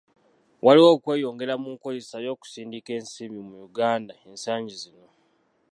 Waliwo 0.65 0.89
okweyongera 0.95 1.53
mu 1.61 1.69
nkozesa 1.75 2.17
y'okusindika 2.25 2.89
ensimbi 2.99 3.39
mu 3.49 3.55
Uganda 3.67 4.13
ensangi 4.29 4.73
zino. 4.81 5.07